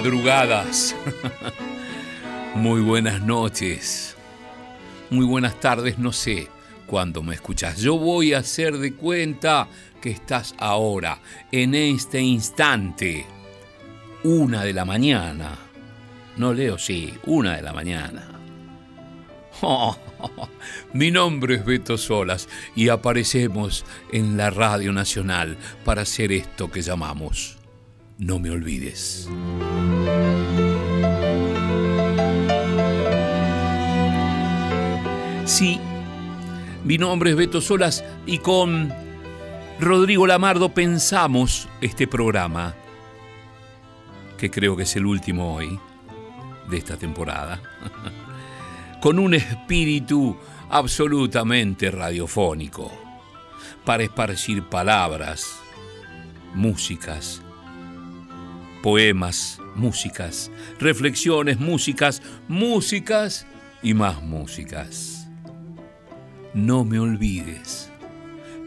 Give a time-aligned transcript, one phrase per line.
[0.00, 0.96] Madrugadas,
[2.54, 4.16] muy buenas noches,
[5.10, 6.48] muy buenas tardes, no sé
[6.86, 7.76] cuándo me escuchas.
[7.82, 9.68] Yo voy a hacer de cuenta
[10.00, 11.20] que estás ahora,
[11.52, 13.26] en este instante,
[14.24, 15.58] una de la mañana.
[16.38, 18.26] No leo, sí, una de la mañana.
[20.94, 26.80] mi nombre es Beto Solas y aparecemos en la Radio Nacional para hacer esto que
[26.80, 27.59] llamamos
[28.20, 29.26] No me olvides.
[35.46, 35.80] Sí,
[36.84, 38.92] mi nombre es Beto Solas y con
[39.80, 42.74] Rodrigo Lamardo pensamos este programa,
[44.36, 45.80] que creo que es el último hoy
[46.68, 47.62] de esta temporada.
[49.00, 50.36] con un espíritu
[50.68, 52.92] absolutamente radiofónico,
[53.86, 55.58] para esparcir palabras,
[56.52, 57.42] músicas,
[58.82, 63.46] poemas, músicas, reflexiones, músicas, músicas
[63.82, 65.28] y más músicas.
[66.54, 67.90] No me olvides,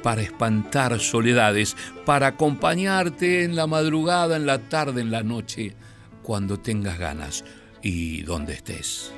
[0.02, 5.76] para espantar soledades, para acompañarte en la madrugada, en la tarde, en la noche,
[6.22, 7.44] cuando tengas ganas
[7.82, 9.12] y donde estés.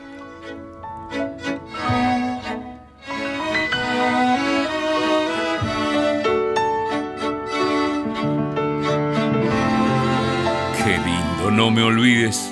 [11.52, 12.52] No me olvides.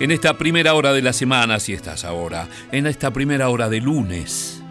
[0.00, 3.80] En esta primera hora de la semana, si estás ahora, en esta primera hora de
[3.80, 4.62] lunes,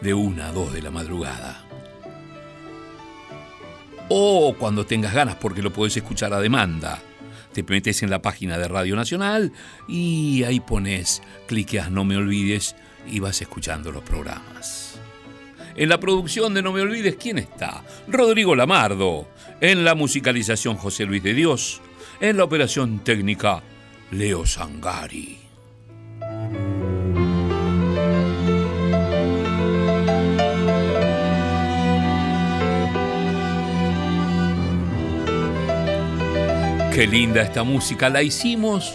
[0.00, 1.64] de una a dos de la madrugada.
[4.08, 7.00] O cuando tengas ganas, porque lo puedes escuchar a demanda
[7.52, 9.52] te metes en la página de Radio Nacional
[9.86, 12.74] y ahí pones, cliqueas No Me Olvides
[13.06, 14.98] y vas escuchando los programas.
[15.76, 17.82] En la producción de No Me Olvides, ¿quién está?
[18.08, 19.28] Rodrigo Lamardo.
[19.60, 21.80] En la musicalización, José Luis de Dios.
[22.22, 23.64] En la operación técnica,
[24.12, 25.40] Leo Sangari.
[36.94, 38.94] Qué linda esta música, la hicimos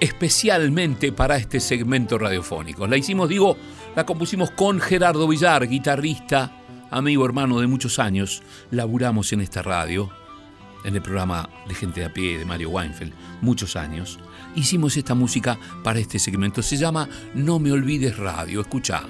[0.00, 2.86] especialmente para este segmento radiofónico.
[2.86, 3.56] La hicimos, digo,
[3.96, 6.52] la compusimos con Gerardo Villar, guitarrista,
[6.90, 8.42] amigo hermano de muchos años.
[8.70, 10.12] Laburamos en esta radio,
[10.84, 14.18] en el programa de Gente de a pie de Mario Weinfeld, muchos años.
[14.54, 16.62] Hicimos esta música para este segmento.
[16.62, 18.60] Se llama No me olvides radio.
[18.60, 19.02] Escucha.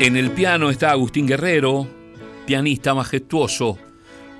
[0.00, 1.88] En el piano está Agustín Guerrero,
[2.46, 3.78] pianista majestuoso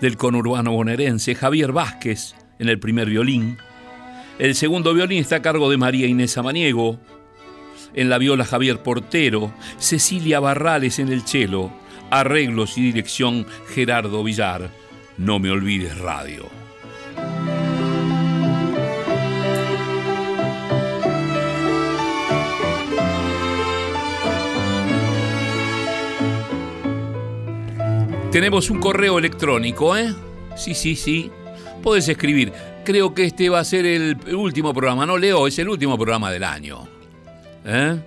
[0.00, 3.56] del conurbano bonaerense, Javier Vázquez en el primer violín.
[4.38, 6.98] El segundo violín está a cargo de María Inés Amaniego.
[7.94, 11.70] En la viola Javier Portero, Cecilia Barrales en el cello,
[12.10, 14.70] arreglos y dirección Gerardo Villar.
[15.18, 16.46] No me olvides radio.
[28.32, 30.12] Tenemos un correo electrónico, ¿eh?
[30.56, 31.30] Sí, sí, sí.
[31.84, 32.52] Puedes escribir.
[32.84, 35.06] Creo que este va a ser el último programa.
[35.06, 36.86] No, Leo, es el último programa del año.
[37.64, 37.98] ¿Eh?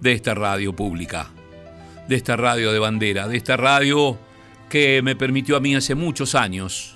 [0.00, 1.30] de esta radio pública,
[2.08, 4.18] de esta radio de bandera, de esta radio
[4.68, 6.94] que me permitió a mí hace muchos años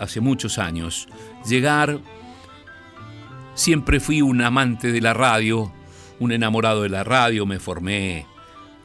[0.00, 1.06] hace muchos años.
[1.46, 2.00] Llegar,
[3.54, 5.70] siempre fui un amante de la radio,
[6.18, 8.26] un enamorado de la radio, me formé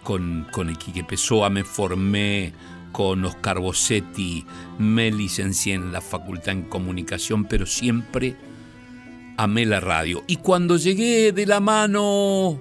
[0.04, 2.54] con, con el Quique Pessoa, me formé
[2.96, 4.46] con Oscar Bossetti,
[4.80, 8.38] me licencié en la Facultad en Comunicación, pero siempre
[9.36, 10.24] amé la radio.
[10.28, 12.58] Y cuando llegué de la mano,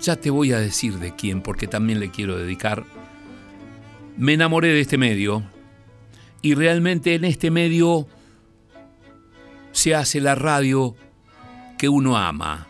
[0.00, 2.84] ya te voy a decir de quién, porque también le quiero dedicar,
[4.16, 5.42] me enamoré de este medio,
[6.40, 8.06] y realmente en este medio
[9.72, 10.94] se hace la radio
[11.78, 12.68] que uno ama.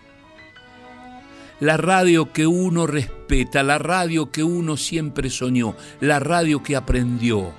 [1.60, 7.52] La radio que uno respeta, la radio que uno siempre soñó, la radio que aprendió.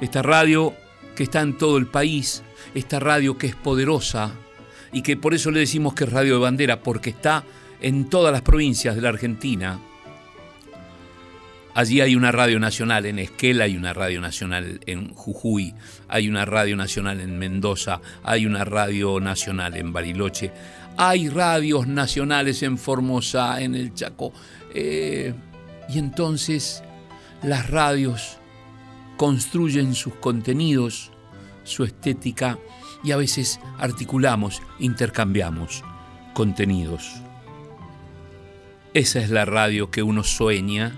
[0.00, 0.74] Esta radio
[1.14, 2.42] que está en todo el país,
[2.74, 4.32] esta radio que es poderosa
[4.92, 7.44] y que por eso le decimos que es radio de bandera, porque está
[7.80, 9.78] en todas las provincias de la Argentina.
[11.76, 15.74] Allí hay una radio nacional en Esquel, hay una radio nacional en Jujuy,
[16.06, 20.52] hay una radio nacional en Mendoza, hay una radio nacional en Bariloche,
[20.96, 24.32] hay radios nacionales en Formosa, en el Chaco.
[24.74, 25.34] Eh,
[25.88, 26.82] y entonces
[27.42, 28.38] las radios
[29.16, 31.10] construyen sus contenidos,
[31.62, 32.58] su estética
[33.02, 35.84] y a veces articulamos, intercambiamos
[36.32, 37.14] contenidos.
[38.94, 40.92] Esa es la radio que uno sueña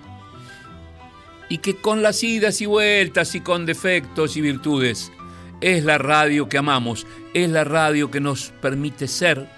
[1.48, 5.12] y que con las idas y vueltas y con defectos y virtudes
[5.60, 9.48] es la radio que amamos, es la radio que nos permite ser,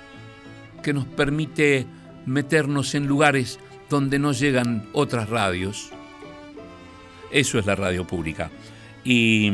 [0.78, 1.86] que nos permite
[2.26, 3.58] meternos en lugares
[3.88, 5.90] donde no llegan otras radios.
[7.30, 8.50] Eso es la radio pública.
[9.04, 9.50] Y,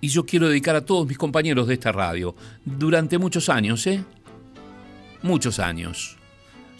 [0.00, 4.04] y yo quiero dedicar a todos mis compañeros de esta radio, durante muchos años, ¿eh?
[5.22, 6.16] Muchos años.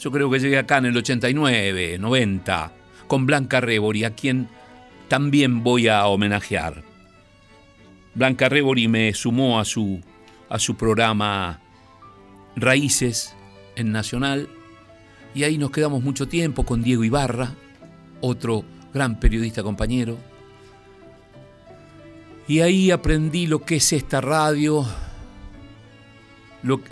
[0.00, 2.72] Yo creo que llegué acá en el 89, 90,
[3.06, 4.48] con Blanca Rebori, a quien
[5.08, 6.82] también voy a homenajear.
[8.14, 10.00] Blanca Rebori me sumó a su,
[10.48, 11.60] a su programa
[12.56, 13.34] Raíces
[13.76, 14.48] en Nacional
[15.34, 17.54] y ahí nos quedamos mucho tiempo con Diego Ibarra,
[18.20, 20.18] otro gran periodista compañero.
[22.48, 24.84] Y ahí aprendí lo que es esta radio,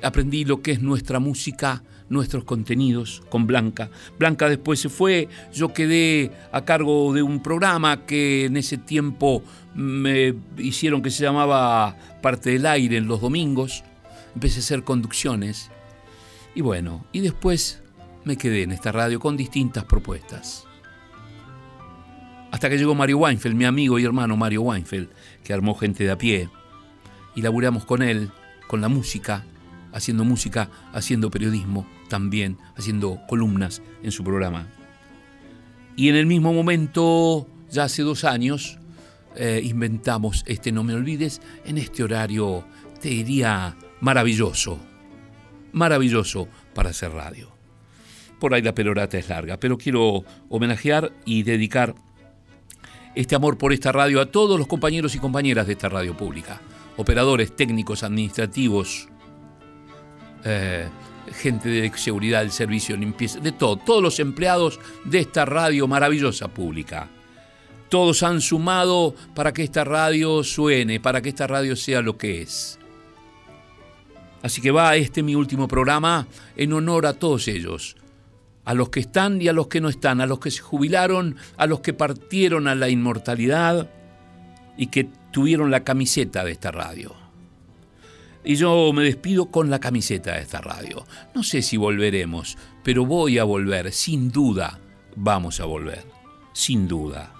[0.02, 3.90] aprendí lo que es nuestra música, nuestros contenidos con Blanca.
[4.19, 9.43] Blanca después se fue, yo quedé a cargo de un programa que en ese tiempo
[9.75, 13.82] me hicieron que se llamaba Parte del Aire en los domingos.
[14.34, 15.70] Empecé a hacer conducciones.
[16.54, 17.82] Y bueno, y después
[18.25, 20.64] me quedé en esta radio con distintas propuestas.
[22.50, 25.08] Hasta que llegó Mario Weinfeld, mi amigo y hermano Mario Weinfeld,
[25.44, 26.48] que armó gente de a pie.
[27.34, 28.30] Y laburamos con él,
[28.66, 29.44] con la música,
[29.92, 34.66] haciendo música, haciendo periodismo, también haciendo columnas en su programa.
[35.96, 38.78] Y en el mismo momento, ya hace dos años,
[39.36, 42.64] eh, inventamos este No Me Olvides en este horario,
[43.00, 44.79] te diría, maravilloso.
[45.73, 47.50] Maravilloso para hacer radio.
[48.39, 51.95] Por ahí la pelorata es larga, pero quiero homenajear y dedicar
[53.15, 56.61] este amor por esta radio a todos los compañeros y compañeras de esta radio pública,
[56.97, 59.09] operadores técnicos, administrativos,
[60.45, 60.89] eh,
[61.33, 66.49] gente de seguridad del servicio limpieza, de todo, todos los empleados de esta radio maravillosa
[66.49, 67.09] pública.
[67.89, 72.43] Todos han sumado para que esta radio suene, para que esta radio sea lo que
[72.43, 72.79] es.
[74.43, 76.26] Así que va este mi último programa
[76.56, 77.96] en honor a todos ellos,
[78.64, 81.37] a los que están y a los que no están, a los que se jubilaron,
[81.56, 83.90] a los que partieron a la inmortalidad
[84.76, 87.14] y que tuvieron la camiseta de esta radio.
[88.44, 91.05] Y yo me despido con la camiseta de esta radio.
[91.35, 94.78] No sé si volveremos, pero voy a volver, sin duda
[95.16, 96.04] vamos a volver,
[96.52, 97.35] sin duda.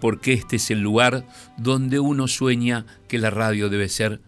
[0.00, 4.20] Porque este es el lugar donde uno sueña que la radio debe ser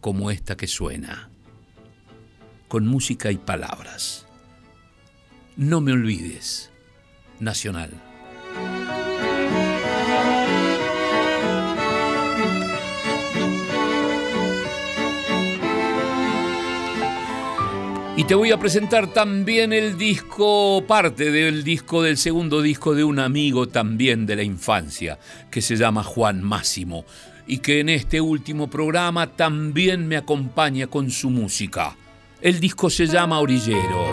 [0.00, 1.30] como esta que suena,
[2.68, 4.26] con música y palabras.
[5.56, 6.70] No me olvides.
[7.38, 7.90] Nacional.
[18.20, 23.02] Y te voy a presentar también el disco, parte del disco, del segundo disco de
[23.02, 25.18] un amigo también de la infancia,
[25.50, 27.06] que se llama Juan Máximo,
[27.50, 31.96] y que en este último programa también me acompaña con su música.
[32.40, 34.06] El disco se llama Orillero.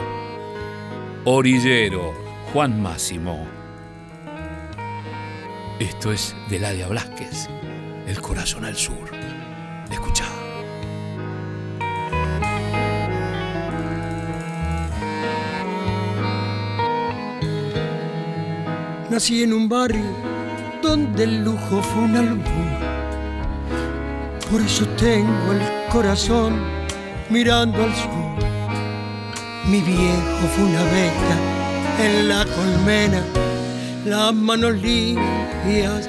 [1.23, 2.15] Orillero,
[2.51, 3.47] Juan Máximo.
[5.79, 7.47] Esto es de Ladia Blasquez,
[8.07, 9.07] El corazón al sur.
[9.91, 10.25] Escucha.
[19.11, 20.11] Nací en un barrio
[20.81, 22.86] donde el lujo fue un albur.
[24.49, 25.61] Por eso tengo el
[25.91, 26.61] corazón
[27.29, 28.27] mirando al sur
[29.67, 31.35] mi viejo fue una abeja
[31.99, 33.21] en la colmena,
[34.05, 36.07] las manos limpias,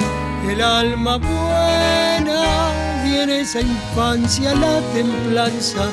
[0.49, 2.71] el alma buena.
[3.04, 5.88] Y en esa infancia la templanza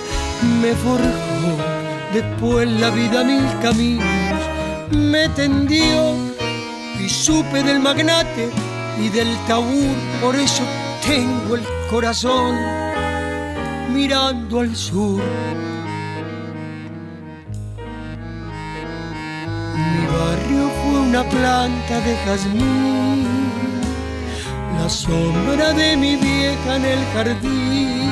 [0.62, 1.58] me forjó.
[2.14, 4.40] Después la vida mil caminos
[4.92, 6.14] me tendió
[7.04, 8.52] y supe del magnate
[9.02, 9.96] y del taur.
[10.22, 10.62] Por eso
[11.08, 12.56] tengo el corazón
[13.94, 15.22] mirando al sur.
[19.76, 23.24] Mi barrio fue una planta de jazmín,
[24.80, 28.12] la sombra de mi vieja en el jardín,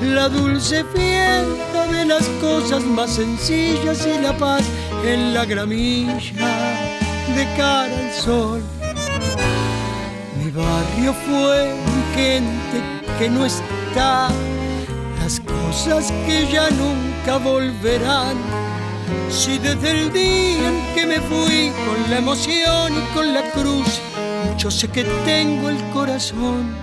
[0.00, 4.62] la dulce fiesta de las cosas más sencillas y la paz
[5.04, 6.14] en la gramilla
[7.36, 8.62] de cara al sol.
[10.42, 12.78] Mi barrio fue gente
[13.18, 14.28] que no está,
[15.20, 18.36] las cosas que ya nunca volverán.
[19.28, 24.00] Si desde el día en que me fui con la emoción y con la cruz,
[24.56, 26.74] yo sé que tengo el corazón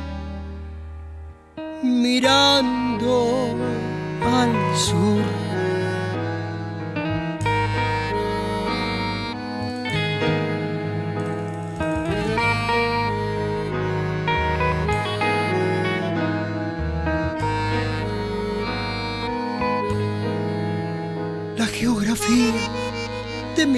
[1.81, 3.55] mirando
[4.21, 5.42] al sur.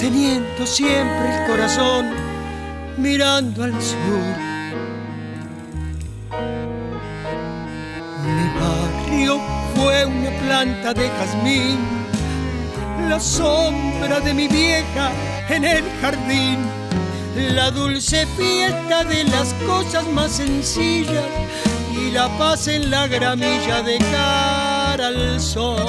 [0.00, 2.06] teniendo siempre el corazón
[2.96, 4.34] mirando al sur.
[8.24, 9.38] Mi barrio
[9.74, 11.78] fue una planta de jazmín,
[13.10, 15.10] la sombra de mi vieja
[15.50, 16.58] en el jardín,
[17.36, 21.26] la dulce fiesta de las cosas más sencillas
[21.94, 25.84] y la paz en la gramilla de cara al sol.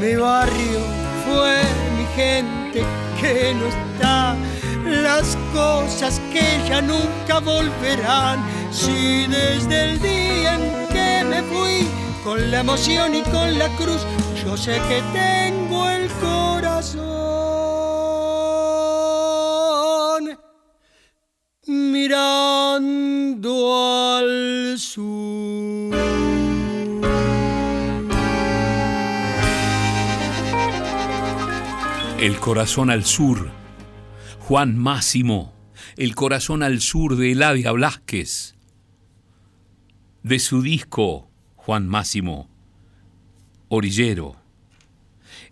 [0.00, 0.80] Mi barrio
[1.26, 1.60] fue
[1.98, 2.57] mi gente
[3.20, 4.36] que no está,
[4.84, 8.44] las cosas que ya nunca volverán.
[8.70, 11.88] Si desde el día en que me fui,
[12.24, 14.02] con la emoción y con la cruz,
[14.44, 17.08] yo sé que tengo el corazón
[21.66, 22.26] mirando
[24.16, 25.67] al sur.
[32.28, 33.48] El corazón al sur.
[34.40, 35.54] Juan Máximo.
[35.96, 38.54] El corazón al sur de Eladia Blasquez.
[40.22, 42.50] De su disco, Juan Máximo,
[43.68, 44.36] Orillero.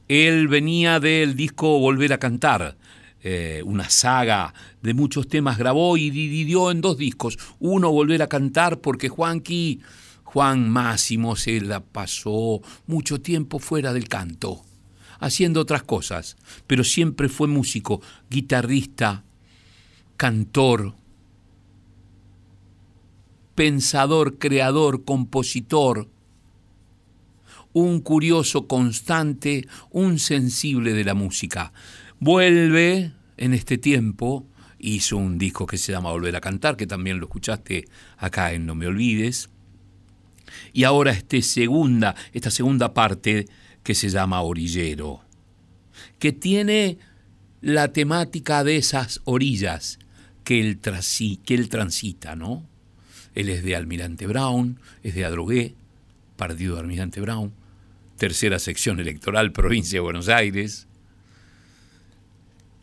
[0.06, 2.76] Él venía del disco Volver a Cantar,
[3.23, 4.52] eh, una saga
[4.83, 7.38] de muchos temas, grabó y dividió en dos discos.
[7.59, 9.80] Uno, Volver a Cantar, porque Juanqui,
[10.25, 14.66] Juan Máximo, se la pasó mucho tiempo fuera del canto
[15.19, 19.25] haciendo otras cosas, pero siempre fue músico, guitarrista,
[20.17, 20.95] cantor,
[23.55, 26.09] pensador, creador, compositor,
[27.73, 31.73] un curioso constante, un sensible de la música.
[32.21, 34.47] Vuelve en este tiempo,
[34.79, 38.67] hizo un disco que se llama Volver a Cantar, que también lo escuchaste acá en
[38.67, 39.51] No Me Olvides,
[40.73, 43.47] y ahora este segunda, esta segunda parte
[43.87, 45.21] que se llama Orillero,
[46.19, 46.99] que tiene
[47.61, 50.00] la temática de esas orillas
[50.43, 52.66] que él, que él transita, ¿no?
[53.37, 55.76] Él es de Almirante Brown, es de Adrogué,
[56.35, 57.52] partido de Almirante Brown,
[58.16, 60.88] tercera sección electoral, provincia de Buenos Aires,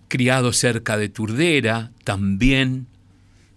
[0.08, 2.88] criado cerca de Turdera, también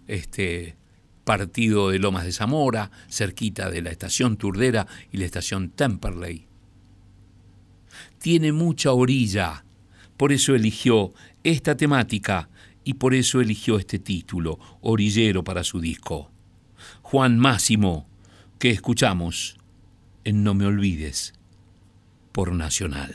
[0.08, 0.74] este,
[1.22, 6.45] partido de Lomas de Zamora, cerquita de la estación Turdera y la estación Temperley
[8.26, 9.64] tiene mucha orilla.
[10.16, 11.14] Por eso eligió
[11.44, 12.48] esta temática
[12.82, 16.32] y por eso eligió este título, Orillero, para su disco.
[17.02, 18.08] Juan Máximo,
[18.58, 19.58] que escuchamos
[20.24, 21.34] en No Me Olvides,
[22.32, 23.14] por Nacional.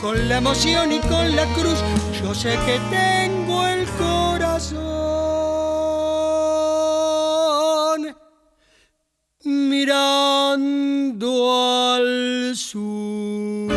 [0.00, 1.82] con la emoción y con la cruz.
[2.20, 4.80] Yo sé que tengo el corazón
[9.44, 9.92] mirando
[11.94, 13.70] al sur.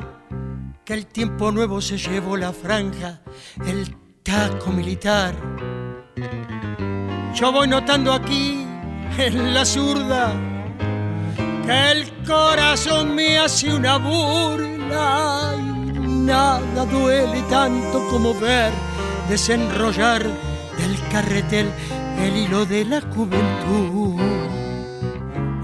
[0.84, 3.22] que el tiempo nuevo se llevó la franja,
[3.66, 5.34] el taco militar.
[7.34, 8.64] Yo voy notando aquí,
[9.18, 10.32] en la zurda,
[11.66, 18.72] que el corazón me hace una burla y nada duele tanto como ver
[19.28, 21.68] desenrollar del carretel
[22.20, 24.20] el hilo de la juventud.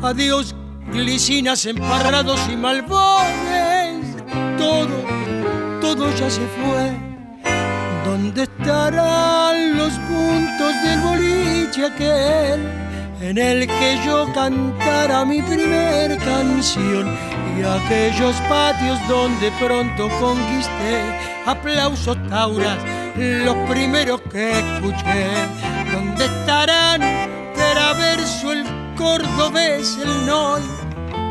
[0.03, 0.57] Adiós
[0.93, 4.17] glicinas emparrados y malbones,
[4.59, 4.89] todo,
[5.81, 7.11] todo ya se fue.
[8.05, 12.61] ¿Dónde estarán los puntos del boliche aquel
[13.21, 17.17] en el que yo cantara mi primer canción
[17.57, 21.03] y aquellos patios donde pronto conquisté
[21.47, 22.79] aplausos tauras,
[23.17, 25.31] los primeros que escuché?
[25.93, 27.01] ¿Dónde estarán
[27.55, 28.65] Teraverso, el
[28.97, 30.80] cordobés, el noy?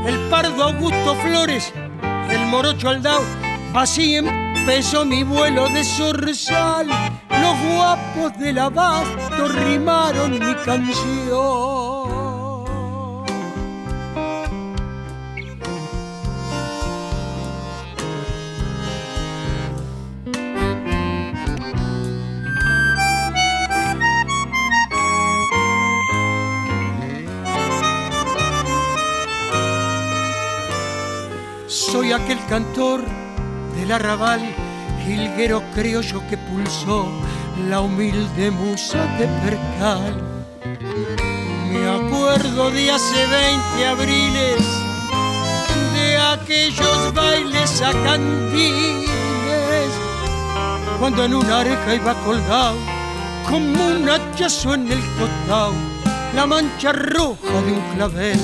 [0.05, 1.73] El pardo Augusto Flores,
[2.29, 3.21] el morocho Aldao.
[3.73, 6.88] Así empezó mi vuelo de zorzal.
[6.88, 11.98] Los guapos del abasto rimaron mi canción.
[32.13, 33.04] Aquel cantor
[33.76, 34.41] del arrabal,
[35.06, 37.08] jilguero criollo que pulsó
[37.69, 40.15] la humilde musa de percal.
[41.72, 44.65] Me acuerdo de hace 20 abriles,
[45.93, 49.10] de aquellos bailes a candiles,
[51.00, 52.78] cuando en una areja iba colgado,
[53.48, 55.74] como un hachazo en el costado,
[56.36, 58.39] la mancha roja de un clavel.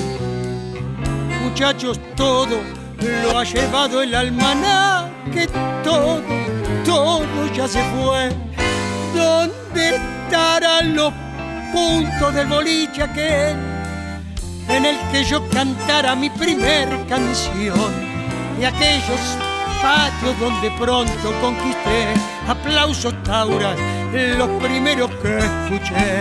[1.42, 5.46] Muchachos, todo lo ha llevado el almaná, que
[5.84, 6.22] todo,
[6.84, 8.30] todo ya se fue.
[9.14, 11.12] ¿Dónde estarán los
[11.72, 13.56] puntos del boliche aquel
[14.68, 17.92] en el que yo cantara mi primer canción?
[18.60, 19.20] Y aquellos
[19.82, 22.14] patios donde pronto conquisté
[22.48, 23.76] aplausos tauras,
[24.12, 26.20] los primeros que escuché.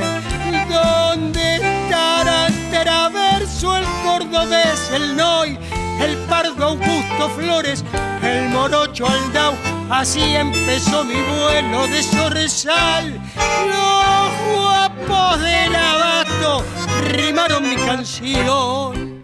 [0.69, 5.57] ¿Dónde estará Teraverso, el cordobés, el noy?
[6.01, 7.83] El pardo Augusto Flores,
[8.23, 9.53] el morocho Aldao.
[9.89, 13.13] Así empezó mi vuelo de Zorzal.
[13.13, 16.63] Los guapos del abasto
[17.11, 19.23] rimaron mi canción.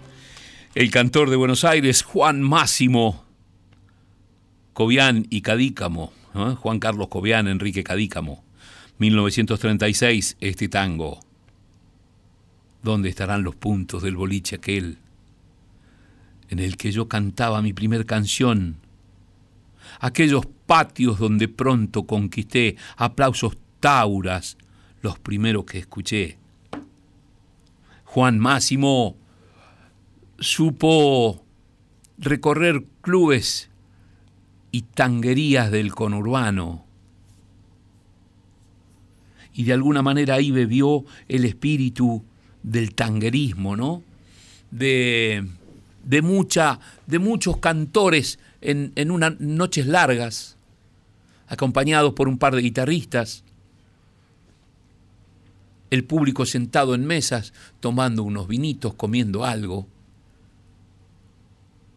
[0.73, 3.25] El cantor de Buenos Aires, Juan Máximo
[4.73, 6.13] Cobian y Cadícamo.
[6.33, 8.43] Juan Carlos Cobian, Enrique Cadícamo,
[8.99, 11.19] 1936, este tango.
[12.81, 14.97] ¿Dónde estarán los puntos del boliche aquel?
[16.51, 18.77] En el que yo cantaba mi primer canción,
[19.99, 24.57] aquellos patios donde pronto conquisté aplausos tauras,
[25.01, 26.37] los primeros que escuché.
[28.05, 29.17] Juan Máximo
[30.39, 31.43] supo
[32.19, 33.71] recorrer clubes
[34.71, 36.85] y tanguerías del conurbano.
[39.53, 42.23] Y de alguna manera ahí bebió el espíritu
[42.61, 44.03] del tanguerismo, ¿no?
[44.71, 45.45] de,
[46.03, 50.57] de, mucha, de muchos cantores en, en unas noches largas,
[51.47, 53.43] acompañados por un par de guitarristas,
[55.89, 59.87] el público sentado en mesas, tomando unos vinitos, comiendo algo,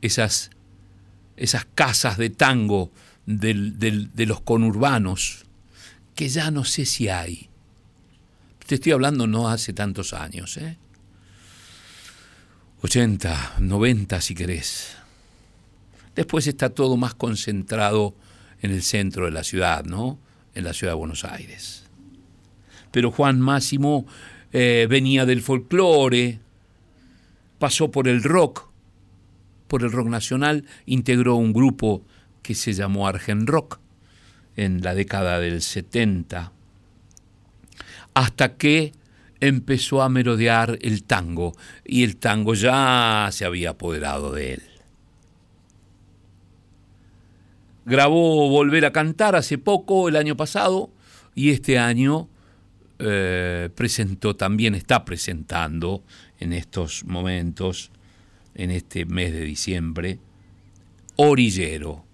[0.00, 0.50] esas,
[1.36, 2.90] esas casas de tango
[3.26, 5.46] de los conurbanos,
[6.14, 7.48] que ya no sé si hay.
[8.66, 10.78] Te estoy hablando no hace tantos años, ¿eh?
[12.84, 14.94] 80, 90 si querés.
[16.14, 18.14] Después está todo más concentrado
[18.60, 20.18] en el centro de la ciudad, ¿no?
[20.54, 21.84] En la ciudad de Buenos Aires.
[22.90, 24.04] Pero Juan Máximo
[24.52, 26.40] eh, venía del folclore,
[27.58, 28.68] pasó por el rock,
[29.66, 32.04] por el rock nacional, integró un grupo
[32.42, 33.78] que se llamó Argen Rock
[34.56, 36.52] en la década del 70,
[38.12, 38.92] hasta que
[39.40, 41.52] empezó a merodear el tango
[41.84, 44.62] y el tango ya se había apoderado de él.
[47.86, 50.90] Grabó Volver a Cantar hace poco, el año pasado,
[51.34, 52.28] y este año
[52.98, 56.02] eh, presentó, también está presentando
[56.38, 57.90] en estos momentos,
[58.54, 60.18] en este mes de diciembre,
[61.16, 62.04] Orillero.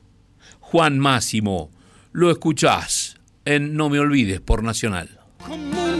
[0.58, 1.70] Juan Máximo,
[2.12, 5.20] lo escuchás en No Me Olvides por Nacional.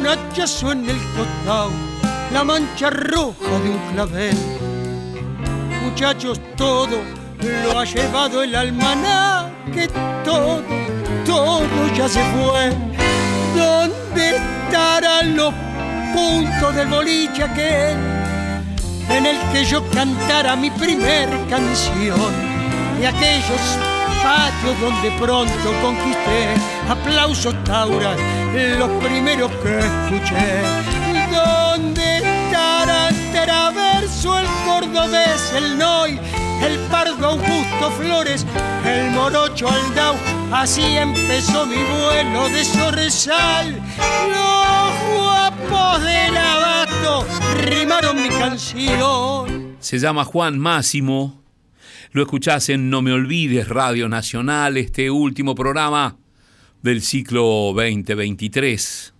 [0.00, 1.70] Un hachazo en el costado,
[2.32, 4.36] la mancha roja de un clavel.
[5.84, 6.96] Muchachos, todo
[7.64, 9.88] lo ha llevado el almaná, que
[10.24, 10.62] todo,
[11.26, 12.70] todo ya se fue.
[13.54, 15.52] ¿Dónde estarán los
[16.14, 17.98] puntos del boliche aquel
[19.10, 22.32] en el que yo cantara mi primer canción?
[23.00, 23.60] Y aquellos
[24.22, 26.54] patios donde pronto conquisté
[26.88, 28.16] aplausos tauras,
[28.52, 30.62] los primeros que escuché.
[31.30, 36.18] ¿Dónde estará Teraverso, el cordobés, el noy,
[36.62, 38.44] el pardo Augusto Flores,
[38.84, 40.16] el morocho Aldao?
[40.52, 43.76] Así empezó mi vuelo de Sorresal.
[44.28, 47.26] Los guapos del abasto
[47.62, 49.76] rimaron mi canción.
[49.78, 51.40] Se llama Juan Máximo
[52.12, 56.16] lo escuchás en No Me Olvides Radio Nacional, este último programa
[56.83, 59.14] del ciclo 2023.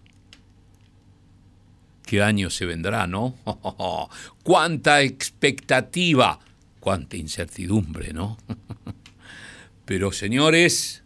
[2.05, 3.37] ¿Qué año se vendrá, no?
[4.43, 6.41] ¡Cuánta expectativa!
[6.81, 8.39] ¡Cuánta incertidumbre, no!
[9.85, 11.03] Pero señores,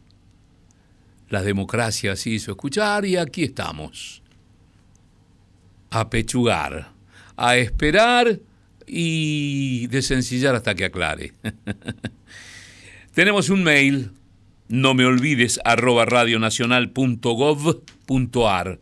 [1.29, 4.23] la democracia se hizo escuchar y aquí estamos.
[5.91, 6.93] A pechugar,
[7.37, 8.41] a esperar
[8.87, 11.35] y desencillar hasta que aclare.
[13.15, 14.13] Tenemos un mail,
[14.69, 18.81] no me olvides, arroba radionacional.gov.ar.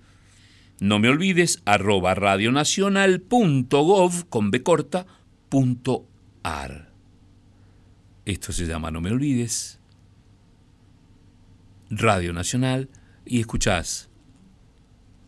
[0.81, 5.07] No me olvides, arroba radionacional.gov con B corta,
[5.49, 6.07] punto
[6.43, 6.93] ar.
[8.25, 9.81] Esto se llama No me olvides,
[11.91, 12.89] Radio Nacional,
[13.25, 14.11] y escuchás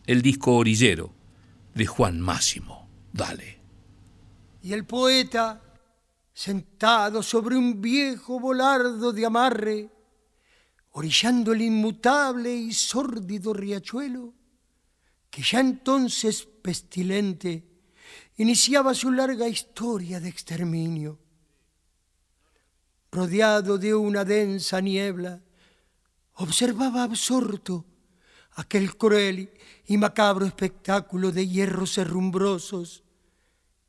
[0.07, 1.13] el disco orillero
[1.73, 2.87] de Juan Máximo.
[3.11, 3.65] Dale
[4.65, 5.61] y el poeta,
[6.33, 9.91] sentado sobre un viejo volardo de amarre,
[10.97, 14.33] orillando el inmutable y sórdido riachuelo,
[15.29, 17.67] que ya entonces pestilente
[18.37, 21.19] iniciaba su larga historia de exterminio.
[23.11, 25.43] Rodeado de una densa niebla,
[26.35, 27.85] observaba absorto
[28.51, 29.51] aquel cruel
[29.87, 33.03] y macabro espectáculo de hierros herrumbrosos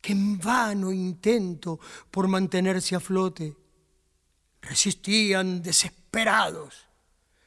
[0.01, 1.79] que en vano intento
[2.11, 3.57] por mantenerse a flote,
[4.61, 6.86] resistían desesperados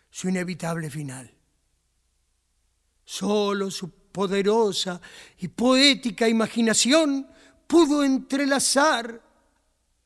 [0.10, 1.34] su inevitable final.
[3.04, 5.00] Solo su poderosa
[5.38, 7.28] y poética imaginación
[7.68, 9.22] pudo entrelazar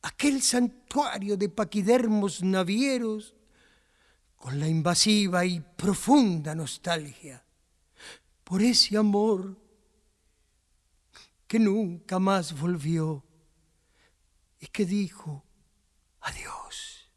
[0.02, 3.34] aquel santuario de paquidermos navieros
[4.38, 7.44] con la invasiva y profunda nostalgia
[8.44, 9.58] por ese amor
[11.48, 13.24] que nunca más volvió
[14.60, 15.46] y que dijo
[16.20, 17.10] adiós.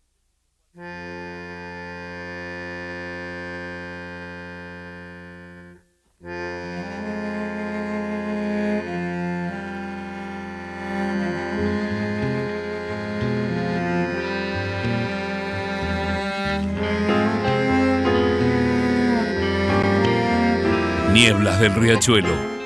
[21.13, 22.57] Nieblas del riachuelo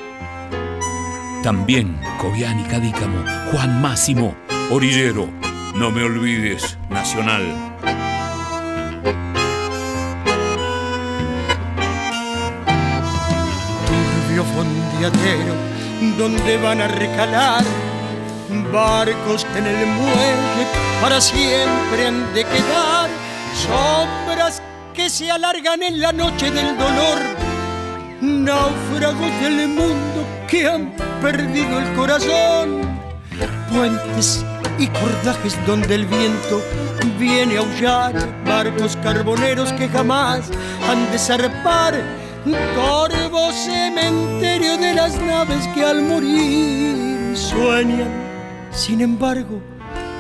[1.43, 4.37] también Cobian y Cadícamo, Juan Máximo,
[4.71, 5.29] Orillero,
[5.75, 7.71] no me olvides, Nacional.
[16.19, 17.65] Donde van a recalar
[18.71, 20.67] barcos que en el muelle
[21.01, 23.09] para siempre han de quedar,
[23.55, 24.61] sombras
[24.93, 27.19] que se alargan en la noche del dolor,
[28.21, 32.83] náufragos del mundo que han perdido el corazón,
[33.73, 34.45] puentes
[34.79, 36.63] y cordajes donde el viento
[37.19, 40.51] viene a aullar, barcos carboneros que jamás
[40.91, 48.31] han de zarpar, corvo cementerio de las naves que al morir sueñan
[48.73, 49.61] sin embargo,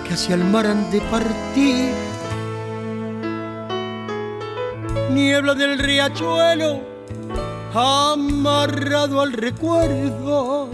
[0.07, 1.93] que hacia el mar han de partir.
[5.11, 6.81] Niebla del riachuelo,
[7.75, 10.69] amarrado al recuerdo,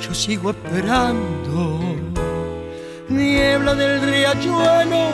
[0.00, 1.80] yo sigo esperando.
[3.08, 5.10] Niebla del riachuelo,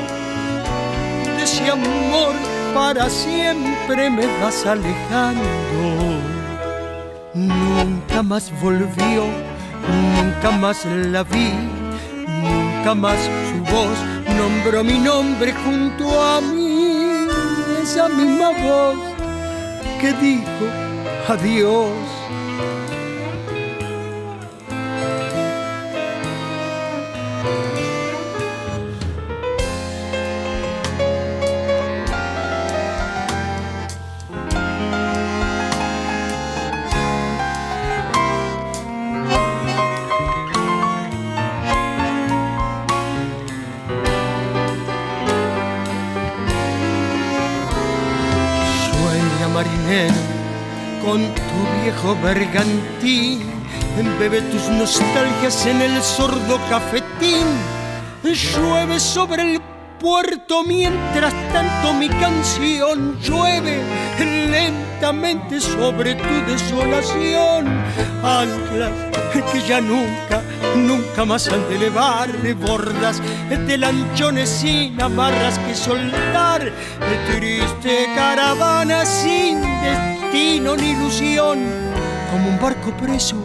[1.36, 5.42] de ese amor para siempre me vas alejando.
[7.35, 9.24] Nunca más volvió,
[10.16, 11.52] nunca más la vi
[12.42, 13.98] Nunca más su voz
[14.37, 17.26] nombró mi nombre junto a mí.
[17.83, 18.98] Esa misma voz
[20.00, 20.64] que dijo
[21.28, 22.17] adiós.
[52.09, 53.59] Viejo bergantín.
[54.18, 57.47] Bebe tus nostalgias en el sordo cafetín.
[58.23, 59.61] Llueve sobre el
[59.99, 63.81] puerto mientras tanto mi canción llueve
[64.18, 67.66] lentamente sobre tu desolación.
[68.23, 68.92] Anclas
[69.53, 70.42] que ya nunca,
[70.77, 76.73] nunca más han de elevar bordas de lanchones sin amarras que soldar,
[77.33, 81.88] triste caravana sin destino ni ilusión,
[82.30, 83.36] como un barco preso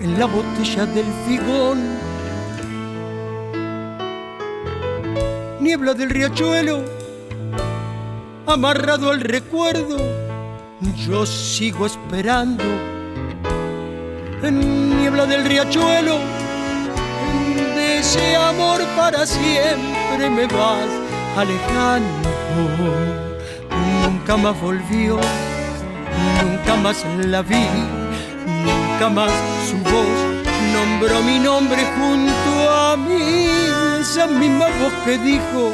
[0.00, 2.12] en la botella del figón
[5.62, 6.84] niebla del riachuelo,
[8.46, 9.96] amarrado al recuerdo,
[11.06, 12.64] yo sigo esperando.
[14.42, 16.18] En niebla del riachuelo,
[17.76, 20.90] de ese amor para siempre me vas
[21.36, 22.28] alejando.
[24.02, 25.20] Nunca más volvió,
[26.42, 27.66] nunca más la vi,
[29.02, 29.32] nunca más
[29.68, 33.46] su voz nombró mi nombre junto a mí
[34.00, 35.72] esa misma voz que dijo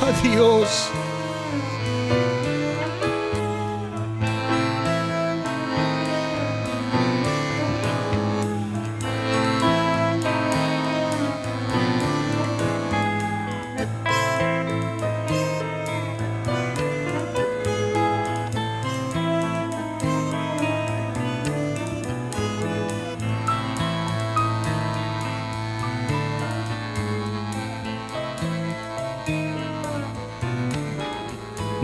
[0.00, 0.90] adiós.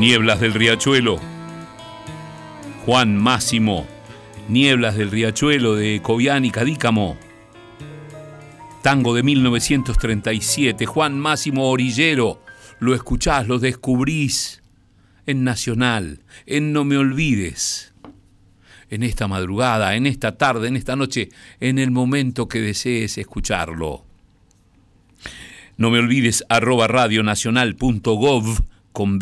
[0.07, 1.19] Nieblas del Riachuelo.
[2.85, 3.89] Juan Máximo.
[4.49, 7.17] Nieblas del Riachuelo de Cobian y Cadícamo.
[8.85, 10.87] Tango de 1937.
[10.87, 12.41] Juan Máximo Orillero.
[12.79, 14.63] Lo escuchás, lo descubrís
[15.27, 17.93] en Nacional, en No Me Olvides.
[18.89, 24.07] En esta madrugada, en esta tarde, en esta noche, en el momento que desees escucharlo.
[25.77, 29.21] No me olvides arroba radionacional.gov con.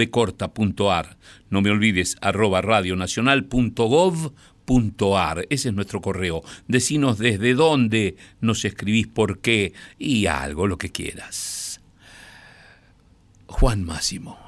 [1.50, 5.46] No me olvides, arroba radionacional.gov.ar.
[5.50, 6.44] Ese es nuestro correo.
[6.68, 11.80] Decinos desde dónde nos escribís, por qué y algo, lo que quieras.
[13.48, 14.38] Juan Máximo.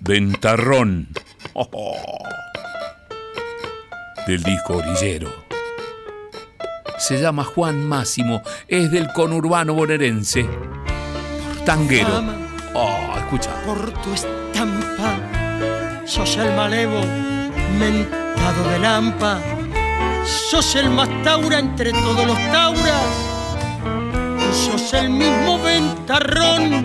[0.00, 1.08] Ventarrón.
[4.26, 5.32] Del disco Orillero.
[6.98, 10.46] Se llama Juan Máximo, es del conurbano bonaerense.
[11.64, 12.39] Tanguero.
[13.30, 15.14] Por tu estampa,
[16.04, 17.00] sos el malevo,
[17.78, 19.38] mentado de lampa.
[20.24, 23.06] Sos el más taura entre todos los tauras.
[24.52, 26.82] Sos el mismo ventarrón.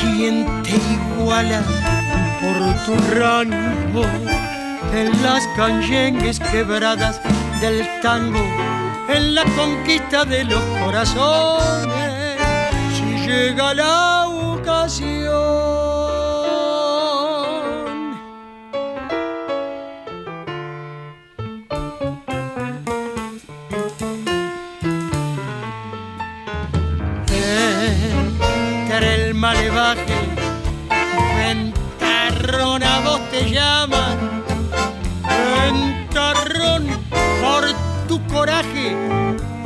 [0.00, 1.60] ¿Quién te iguala
[2.40, 4.04] por tu rango?
[4.94, 7.20] En las canyengues quebradas
[7.60, 8.46] del tango,
[9.08, 12.06] en la conquista de los corazones
[13.26, 14.15] llega la
[14.88, 14.92] eh,
[28.86, 30.14] que el malevaje,
[31.36, 34.14] ventarrón a vos te llama,
[35.64, 36.86] ventarrón
[37.42, 37.64] por
[38.06, 38.96] tu coraje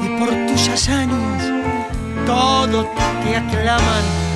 [0.03, 1.45] y por tus hazañas,
[2.25, 2.87] todos
[3.23, 4.30] te aclaman.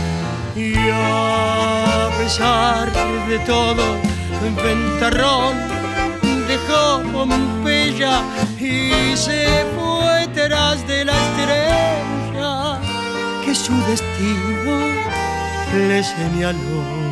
[0.57, 2.93] Y a pesar
[3.29, 3.83] de todo,
[4.63, 5.57] Ventarrón
[6.47, 8.23] dejó Pompeya
[8.59, 12.79] y se fue tras de la estrella
[13.45, 14.79] que su destino
[15.89, 17.05] le señaló.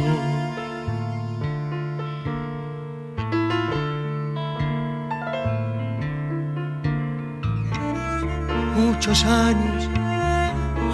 [8.76, 9.88] muchos años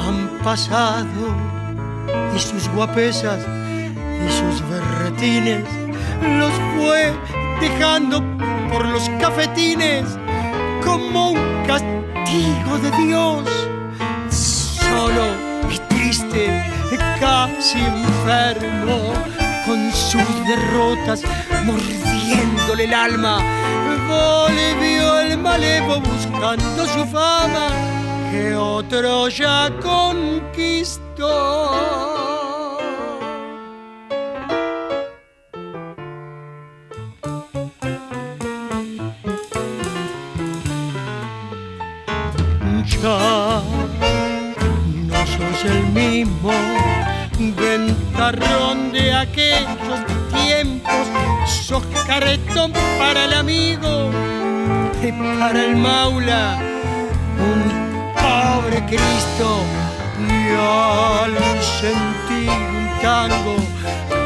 [0.00, 1.47] han pasado
[2.34, 3.44] y sus guapesas
[4.26, 5.64] y sus berretines
[6.38, 7.12] los fue
[7.60, 8.22] dejando
[8.70, 10.04] por los cafetines
[10.84, 13.44] como un castigo de Dios.
[14.30, 15.24] Solo
[15.70, 16.64] y triste,
[17.20, 19.12] casi enfermo,
[19.66, 21.22] con sus derrotas
[21.64, 23.38] mordiéndole el alma,
[24.08, 27.68] volvió el malevo buscando su fama
[28.30, 31.07] que otro ya conquistó.
[31.18, 31.68] No
[45.26, 46.52] sos el mismo
[47.56, 50.00] ventarrón de aquellos
[50.32, 51.08] tiempos,
[51.46, 54.10] sos caretón para el amigo
[55.02, 56.58] y para el maula,
[57.38, 59.64] un pobre Cristo
[60.68, 63.56] al sentir un tango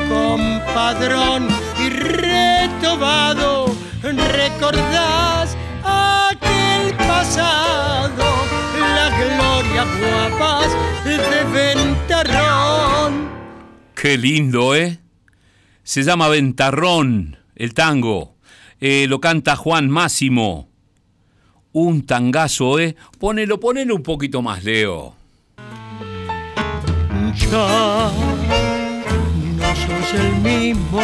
[0.08, 3.66] compadrón y retobado
[4.02, 8.24] recordás aquel pasado
[8.78, 10.70] la gloria guapas
[11.04, 13.30] de Ventarrón
[13.94, 14.98] Qué lindo, ¿eh?
[15.84, 18.34] Se llama Ventarrón, el tango.
[18.80, 20.72] Eh, lo canta Juan Máximo
[21.72, 22.96] un tangazo, ¿eh?
[23.18, 25.14] Ponelo, ponelo un poquito más, Leo.
[27.34, 28.10] Ya
[29.56, 31.00] no sos el mismo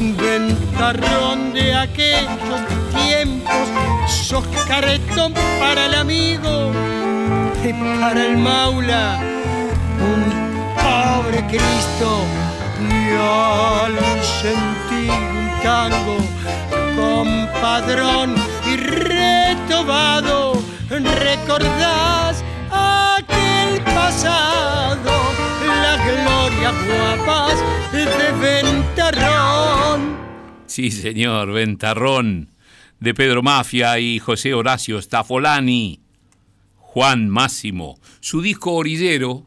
[0.00, 2.60] ventarrón de aquellos
[2.94, 3.68] tiempos,
[4.08, 6.72] sos caretón para el amigo
[7.62, 9.18] y para el maula,
[10.00, 10.24] un
[10.76, 12.24] pobre Cristo
[12.80, 13.98] y al
[14.40, 16.16] sentir un tango
[16.96, 18.34] compadrón
[18.66, 22.44] y retobado, recordás
[24.04, 25.12] pasado,
[25.66, 27.58] la gloria guapas
[27.90, 28.04] de
[28.38, 30.18] Ventarrón.
[30.66, 32.50] Sí, señor, Ventarrón,
[33.00, 36.00] de Pedro Mafia y José Horacio Stafolani.
[36.76, 39.46] Juan Máximo, su disco Orillero,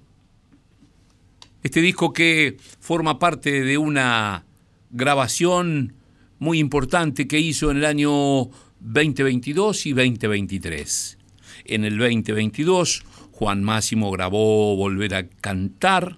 [1.62, 4.44] este disco que forma parte de una
[4.90, 5.94] grabación
[6.40, 11.18] muy importante que hizo en el año 2022 y 2023.
[11.66, 13.04] En el 2022,
[13.38, 16.18] Juan Máximo grabó Volver a Cantar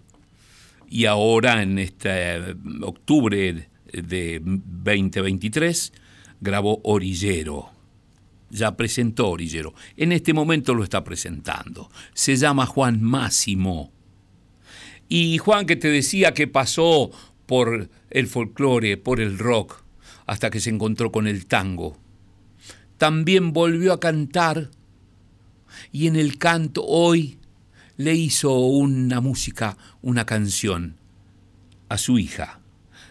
[0.88, 5.92] y ahora en este octubre de 2023
[6.40, 7.72] grabó Orillero.
[8.50, 9.74] Ya presentó Orillero.
[9.98, 11.92] En este momento lo está presentando.
[12.14, 13.92] Se llama Juan Máximo.
[15.10, 17.12] Y Juan que te decía que pasó
[17.46, 19.84] por el folclore, por el rock,
[20.26, 21.98] hasta que se encontró con el tango.
[22.98, 24.70] También volvió a cantar
[25.92, 27.40] y en el canto hoy
[27.98, 30.96] le hizo una música, una canción
[31.90, 32.60] a su hija.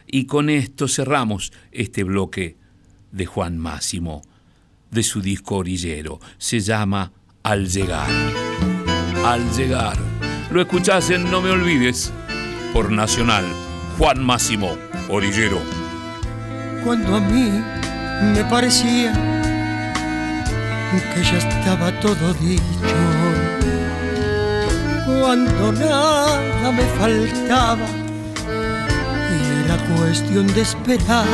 [0.06, 2.56] Y con esto cerramos este bloque
[3.12, 4.22] de Juan Máximo,
[4.90, 6.20] de su disco orillero.
[6.38, 8.10] Se llama Al llegar.
[9.24, 9.98] Al llegar.
[10.50, 12.12] Lo escuchás en No Me Olvides
[12.72, 13.44] por Nacional.
[13.98, 14.78] Juan Máximo,
[15.10, 15.60] orillero
[16.84, 17.50] cuando a mí
[18.34, 19.12] me parecía
[20.90, 22.62] que ya estaba todo dicho,
[25.06, 27.86] cuando nada me faltaba
[29.30, 31.26] y era cuestión de esperar,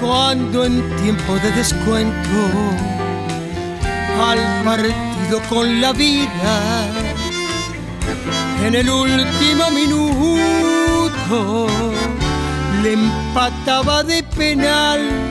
[0.00, 2.38] cuando en tiempo de descuento
[4.20, 6.84] al partido con la vida
[8.64, 11.66] en el último minuto
[12.82, 15.25] le empataba de penal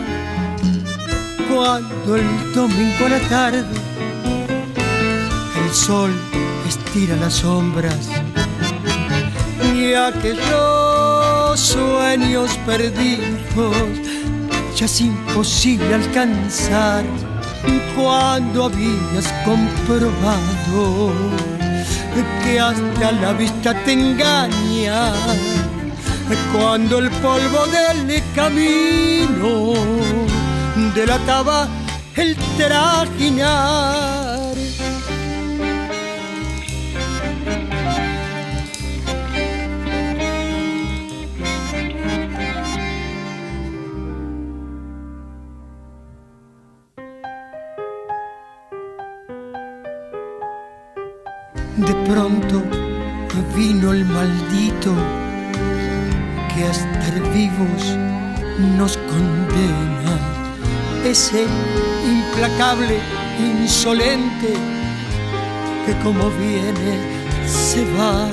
[1.56, 3.64] cuando el domingo a la tarde
[5.64, 6.12] el sol
[6.68, 8.10] estira las sombras
[9.74, 13.74] y aquellos sueños perdidos
[14.76, 17.06] ya es imposible alcanzar
[17.95, 21.14] cuando habías comprobado
[22.43, 25.14] que hasta la vista te engaña
[26.51, 30.34] cuando el polvo del camino
[30.93, 31.67] delataba
[32.15, 34.14] el trajinar.
[63.39, 64.53] Insolente,
[65.86, 66.99] que como viene
[67.47, 68.27] se va.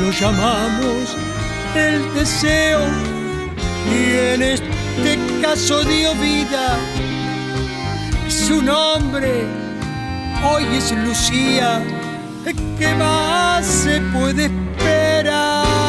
[0.00, 1.16] Lo llamamos
[1.74, 2.80] el deseo
[3.92, 6.76] y en este caso dio vida.
[8.28, 9.44] Su nombre
[10.44, 11.82] hoy es Lucía,
[12.78, 15.83] ¿qué más se puede esperar?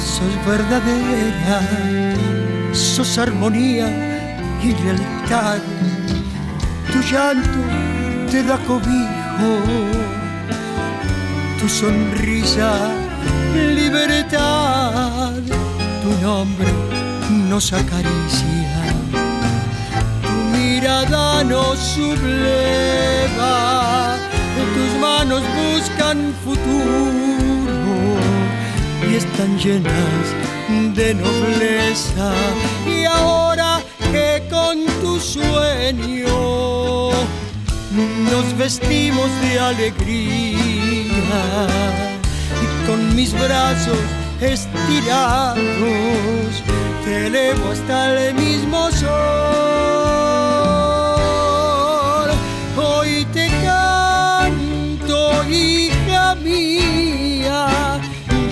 [0.00, 1.60] Sos verdadera,
[2.72, 3.88] sos armonía
[4.62, 5.58] y lealtad.
[6.92, 7.60] Tu llanto
[8.30, 9.50] te da cobijo,
[11.58, 12.72] tu sonrisa
[13.54, 15.32] libertad,
[16.02, 16.72] tu nombre
[17.48, 18.82] nos acaricia,
[20.22, 23.54] tu mirada nos subleva,
[24.74, 27.59] tus manos buscan futuro
[29.10, 30.24] y están llenas
[30.94, 32.32] de nobleza.
[32.86, 33.80] Y ahora
[34.12, 37.10] que con tu sueño
[38.30, 41.08] nos vestimos de alegría
[42.62, 43.98] y con mis brazos
[44.40, 45.58] estirados
[47.04, 49.69] te elevo hasta el mismo sol.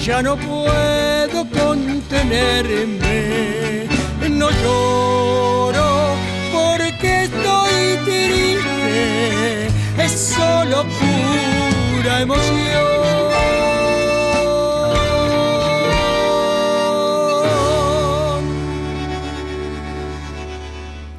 [0.08, 3.86] Ya no puedo contenerme,
[4.30, 6.16] no lloro
[6.50, 9.66] porque estoy triste,
[9.98, 12.88] es solo pura emoción.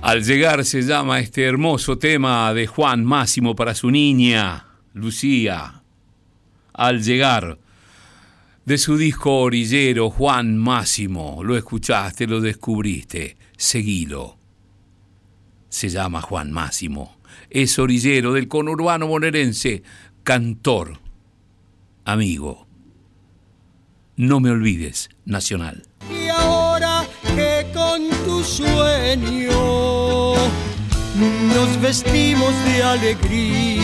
[0.02, 4.66] Al llegar se llama este hermoso tema de Juan Máximo para su niña,
[4.96, 5.84] Lucía.
[6.74, 7.60] Al llegar
[8.70, 11.44] de su disco orillero Juan Máximo.
[11.44, 14.38] Lo escuchaste, lo descubriste, seguilo.
[15.70, 17.18] Se llama Juan Máximo.
[17.50, 19.82] Es orillero del conurbano bonaerense,
[20.22, 21.00] cantor,
[22.06, 22.68] amigo.
[24.18, 25.82] No me olvides, Nacional.
[26.08, 30.36] Y ahora que con tu sueño
[31.56, 33.82] nos vestimos de alegría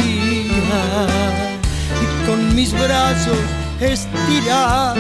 [2.03, 4.99] y con mis brazos estirados,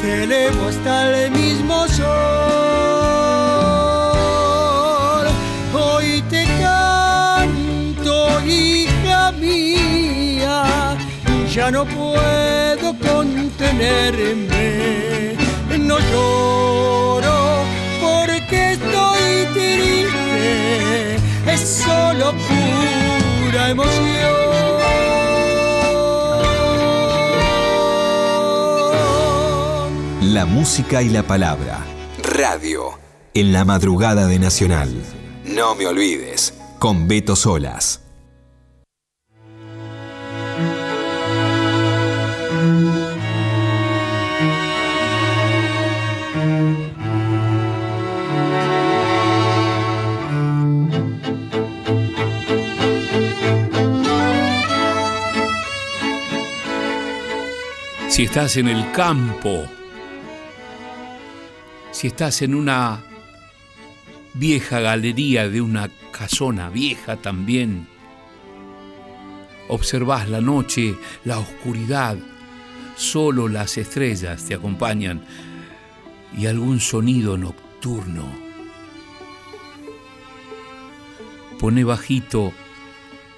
[0.00, 2.02] te elevo hasta el mismo sol.
[5.74, 10.96] Hoy te canto, hija mía,
[11.52, 15.36] ya no puedo contenerme,
[15.78, 17.64] no lloro
[18.00, 21.16] porque estoy triste,
[21.46, 24.81] es solo pura emoción.
[30.32, 31.84] La música y la palabra.
[32.22, 32.98] Radio.
[33.34, 34.90] En la madrugada de Nacional.
[35.44, 36.54] No me olvides.
[36.78, 38.00] Con Beto Solas.
[58.08, 59.68] Si estás en el campo,
[62.02, 63.00] si estás en una
[64.34, 67.86] vieja galería de una casona vieja también,
[69.68, 72.16] observas la noche, la oscuridad,
[72.96, 75.24] solo las estrellas te acompañan
[76.36, 78.26] y algún sonido nocturno.
[81.60, 82.52] Pone bajito,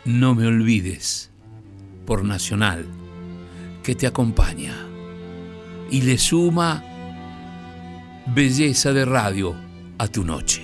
[0.06, 1.30] no me olvides,
[2.06, 2.86] por Nacional,
[3.82, 4.74] que te acompaña
[5.90, 6.93] y le suma
[8.26, 9.54] belleza de radio
[9.98, 10.62] a tu noche.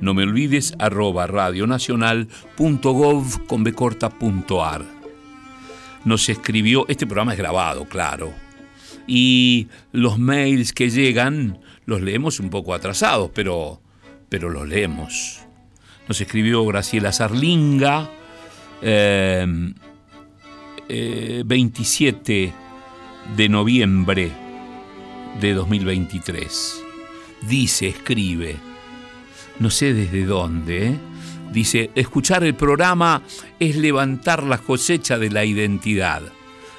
[0.00, 3.64] No me olvides arroba radionacional.gov con
[6.04, 8.32] Nos escribió, este programa es grabado, claro.
[9.06, 13.80] Y los mails que llegan los leemos un poco atrasados, pero,
[14.28, 15.40] pero los leemos.
[16.06, 18.10] Nos escribió Graciela Sarlinga,
[18.80, 22.52] 27 eh, eh,
[23.36, 24.30] de noviembre
[25.40, 26.84] de 2023.
[27.48, 28.67] Dice, escribe,
[29.58, 30.98] no sé desde dónde, ¿eh?
[31.52, 33.22] dice, escuchar el programa
[33.58, 36.22] es levantar la cosecha de la identidad.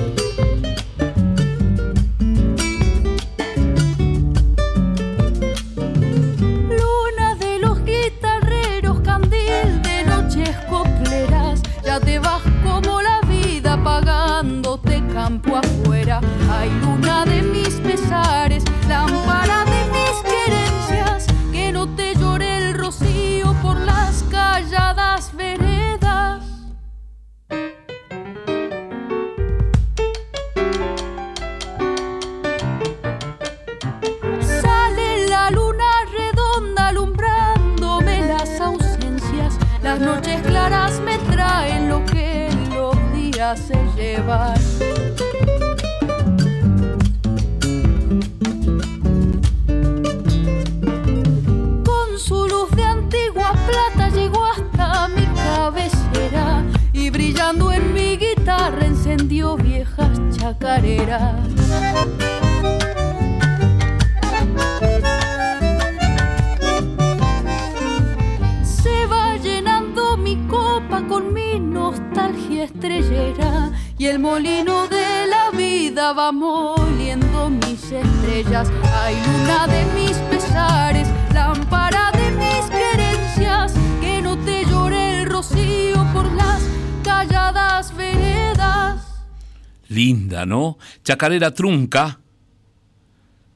[91.12, 92.22] Chacarera Trunca,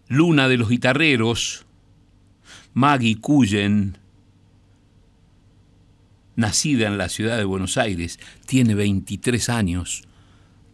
[0.09, 1.65] Luna de los Guitarreros,
[2.73, 3.97] Maggie Cullen,
[6.35, 10.03] nacida en la ciudad de Buenos Aires, tiene 23 años.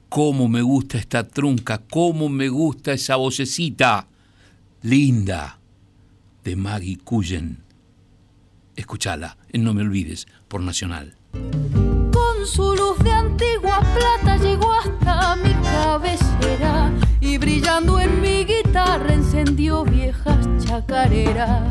[0.10, 1.84] ¿Cómo me gusta esta trunca?
[1.88, 4.08] ¿Cómo me gusta esa vocecita
[4.82, 5.60] linda
[6.44, 7.60] de Maggie Cullen?
[8.76, 11.16] Escúchala, en No Me Olvides, por Nacional.
[11.32, 15.01] Con su luz de antigua plata llegó hasta
[17.42, 21.64] brillando en mi guitarra encendió viejas chacareras.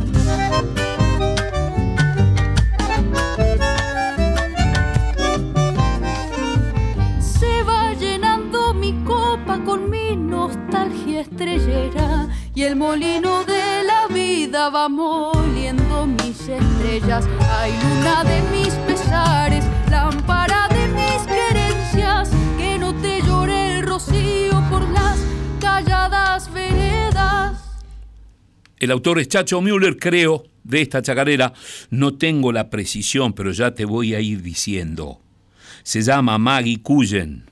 [7.20, 14.70] Se va llenando mi copa con mi nostalgia estrellera y el molino de la vida
[14.70, 17.24] va moliendo mis estrellas.
[17.58, 19.49] Hay luna de mis pesares
[28.78, 31.52] El autor es Chacho Müller, creo, de esta chacarera.
[31.90, 35.20] No tengo la precisión, pero ya te voy a ir diciendo.
[35.82, 37.44] Se llama Maggie Cullen.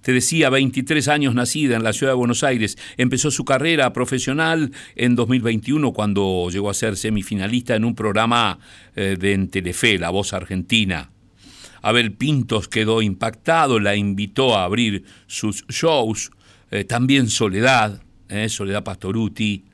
[0.00, 2.78] Te decía, 23 años nacida en la ciudad de Buenos Aires.
[2.96, 8.58] Empezó su carrera profesional en 2021 cuando llegó a ser semifinalista en un programa
[8.94, 11.10] eh, de en Telefe, La Voz Argentina.
[11.82, 16.30] Abel Pintos quedó impactado, la invitó a abrir sus shows.
[16.76, 19.64] Eh, también Soledad, eh, Soledad Pastoruti.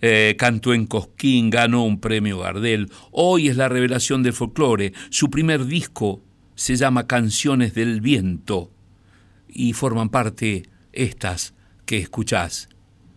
[0.00, 2.90] Eh, cantó en Cosquín, ganó un premio Gardel.
[3.10, 4.92] Hoy es la revelación del folclore.
[5.10, 6.22] Su primer disco
[6.54, 8.70] se llama Canciones del Viento
[9.48, 11.54] y forman parte estas
[11.86, 12.68] que escuchás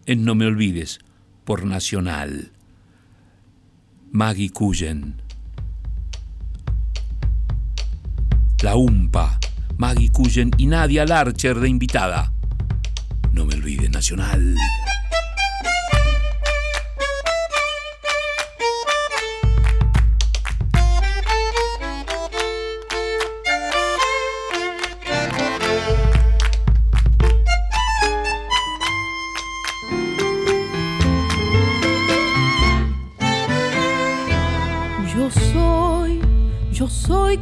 [0.08, 1.00] en No Me Olvides
[1.44, 2.54] por Nacional.
[4.12, 5.22] Maggie Cullen.
[8.64, 9.40] La UMPA,
[9.78, 12.35] Maggie Cullen y Nadia Larcher de invitada.
[13.36, 14.56] No me olvides Nacional.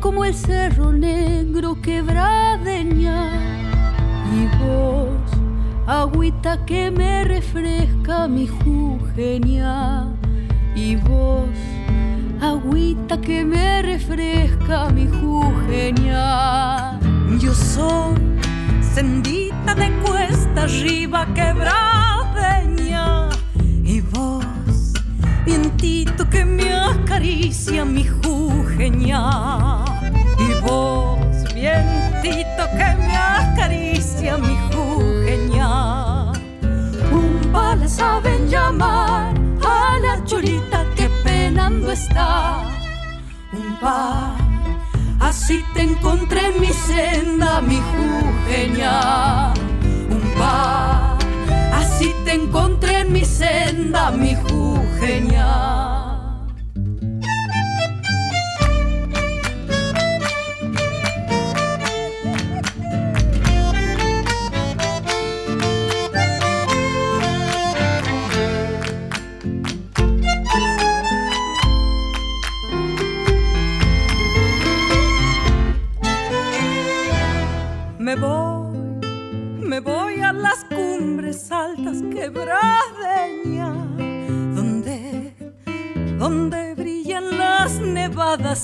[0.04, 2.43] como el cerro negro quebradeña
[6.14, 10.06] agüita que me refresca mi jugenia
[10.76, 11.50] y vos,
[12.40, 17.00] agüita que me refresca mi jugenia.
[17.40, 18.16] Yo soy
[18.82, 23.30] sendita de cuesta arriba quebradeña
[23.84, 24.46] y vos,
[25.46, 29.84] vientito que me acaricia mi jugenia
[30.38, 31.18] y vos,
[31.56, 34.63] vientito que me acaricia mi jujeña.
[42.12, 44.36] Un par,
[45.20, 49.54] así te encontré en mi senda, mi jujeña.
[50.10, 51.18] Un par,
[51.74, 55.83] así te encontré en mi senda, mi jujeña.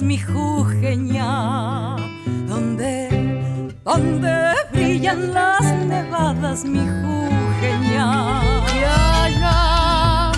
[0.02, 1.96] Mi jujeña,
[2.48, 8.42] donde, donde brillan las nevadas, mi jujeña.
[8.74, 10.32] Y allá,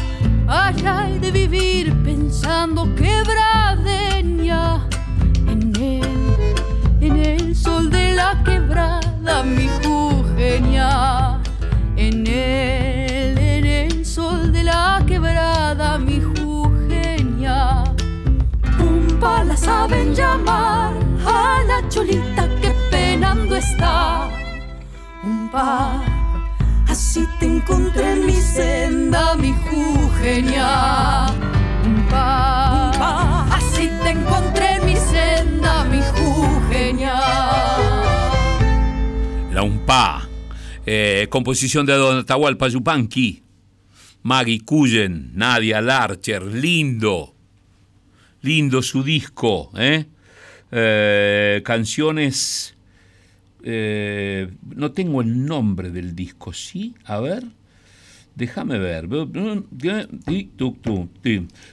[0.49, 4.85] allá hay de vivir pensando quebradeña
[5.47, 6.03] en el,
[6.99, 11.30] en el sol de la quebrada mi jugenia
[19.21, 20.93] un la saben llamar.
[21.25, 24.29] A la cholita que penando está.
[25.23, 26.01] Un pa
[26.91, 31.27] así te encontré en mi senda mi jugenia
[31.85, 37.15] un pa, así te encontré en mi senda mi jugenia
[39.51, 40.29] la UMPA,
[40.85, 43.43] eh, composición de Don Atahualpa Yupanqui,
[44.23, 47.30] Maggie Cullen, Nadia Larcher, lindo,
[48.41, 50.05] lindo su disco, ¿eh?
[50.71, 52.75] Eh, canciones,
[53.63, 56.95] no tengo el nombre del disco, ¿sí?
[57.05, 57.43] A ver,
[58.35, 59.07] déjame ver.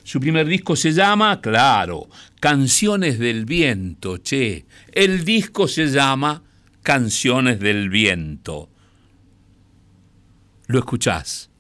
[0.02, 2.08] Su primer disco se llama, claro,
[2.40, 4.66] Canciones del Viento, che.
[4.92, 6.42] El disco se llama
[6.82, 8.68] Canciones del Viento.
[10.66, 11.50] Lo escuchás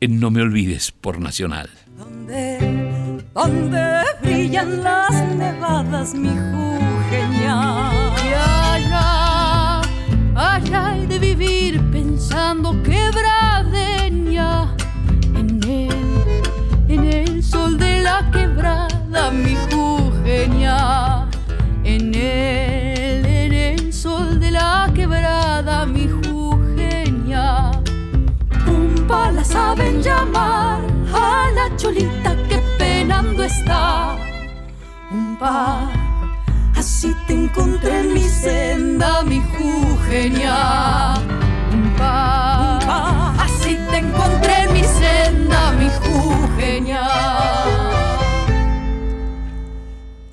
[0.00, 1.70] en No Me Olvides por Nacional.
[1.96, 7.90] Donde, donde brillan las nevadas, mi jujeña.
[8.24, 9.80] Y allá,
[10.34, 14.74] allá hay de vivir pensando quebradeña.
[15.34, 15.92] En el,
[16.88, 21.28] en el sol de la quebrada, mi jujeña.
[21.84, 27.70] En el sol de la quebrada mi jugenia.
[28.66, 34.16] Un la saben llamar a la cholita que penando está.
[35.10, 35.90] Un pa,
[36.76, 41.14] así te encontré en mi senda, mi jujeña.
[41.72, 47.06] Un pa, así te encontré en mi senda, mi jujeña.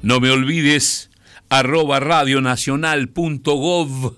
[0.01, 1.09] No me olvides
[1.49, 4.13] arroba radionacional.gov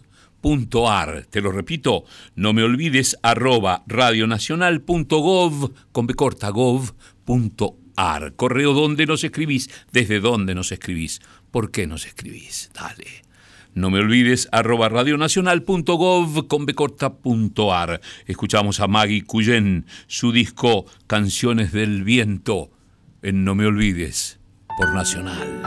[0.87, 1.25] ar.
[1.29, 8.33] Te lo repito, no me olvides arroba radionacional.gov con B corta gov.ar.
[8.35, 11.21] Correo donde nos escribís, desde dónde nos escribís,
[11.51, 12.71] por qué nos escribís.
[12.73, 13.23] Dale.
[13.73, 16.75] No me olvides arroba radionacional.gov con B
[17.71, 18.01] ar.
[18.25, 22.69] Escuchamos a Maggie Cuyen, su disco Canciones del Viento
[23.21, 24.39] en No me olvides
[24.77, 25.61] por Nacional.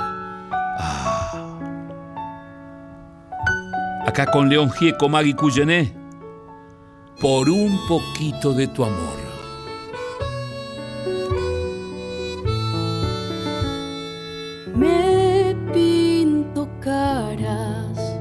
[0.78, 1.23] Ah.
[4.06, 5.92] Acá con León Gieco, Magui Cuyené,
[7.20, 9.16] por un poquito de tu amor.
[14.76, 18.20] Me pinto caras,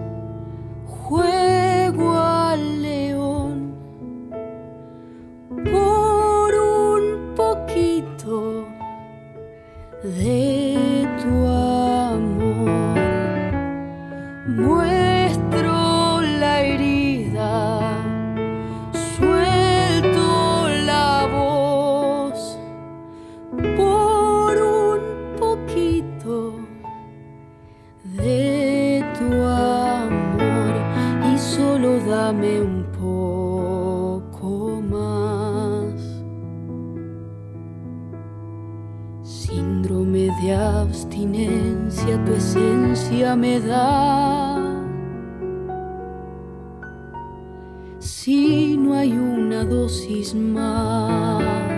[0.88, 3.76] juego al león
[5.66, 8.68] por un poquito
[10.02, 10.63] de
[31.86, 36.02] un poco más.
[39.24, 44.60] Síndrome de abstinencia, tu esencia me da.
[48.00, 51.73] Si no hay una dosis más.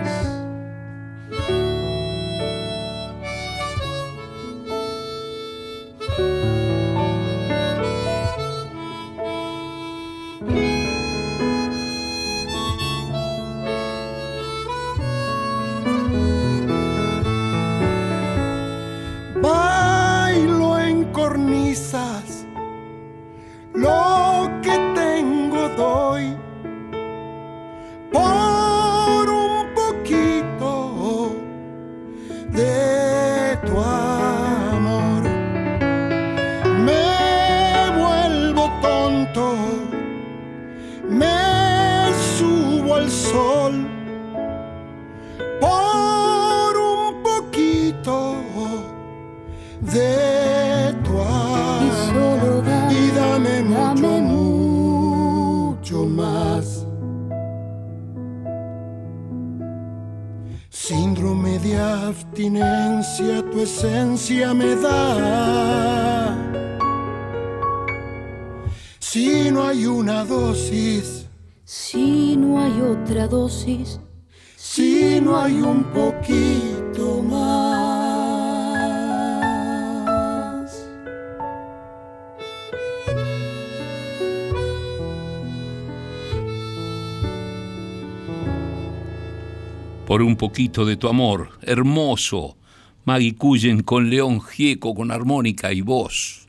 [90.06, 92.56] Por un poquito de tu amor, hermoso,
[93.04, 96.46] Maggie Cuyen con León Gieco, con armónica y voz.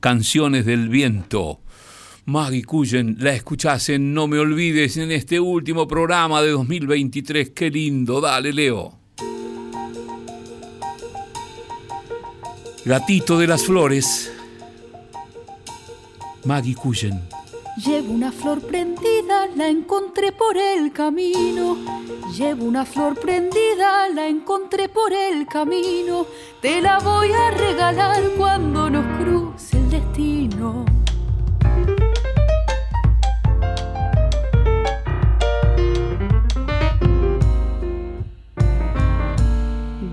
[0.00, 1.60] Canciones del viento
[2.26, 7.50] Maggie Cuyen, la escuchás en No Me Olvides en este último programa de 2023.
[7.50, 8.98] Qué lindo, dale Leo.
[12.84, 14.32] Gatito de las flores,
[16.44, 17.35] Maggie Cuyen.
[17.84, 21.76] Llevo una flor prendida, la encontré por el camino.
[22.34, 26.24] Llevo una flor prendida, la encontré por el camino.
[26.62, 30.86] Te la voy a regalar cuando nos cruce el destino.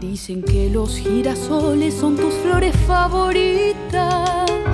[0.01, 4.73] Dicen que los girasoles son tus flores favoritas.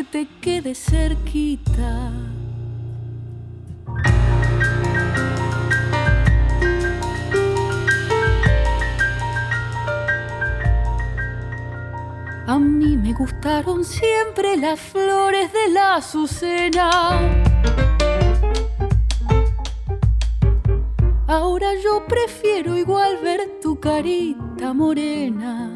[0.00, 2.10] Que te quede cerquita.
[12.46, 16.90] A mí me gustaron siempre las flores de la azucena.
[21.26, 25.70] Ahora yo prefiero igual ver tu carita morena.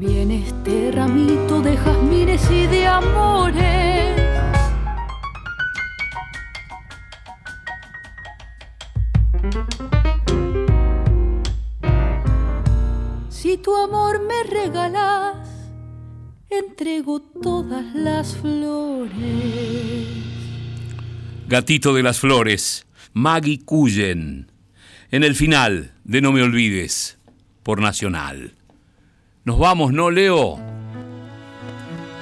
[0.00, 4.16] También este ramito de jazmines y de amores.
[13.28, 15.36] Si tu amor me regalas,
[16.48, 19.10] entrego todas las flores.
[21.46, 24.50] Gatito de las Flores, Maggie Cullen.
[25.10, 27.18] En el final de No Me Olvides,
[27.62, 28.54] por Nacional.
[29.42, 30.58] Nos vamos, ¿no, Leo?